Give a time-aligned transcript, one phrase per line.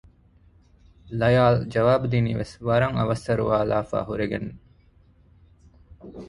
[1.19, 4.59] ލަޔާލު ޖަވާބުދިނީވެސް ވަރަށް އަވަސް އަރުވާލާފައި ހުރެގެނެން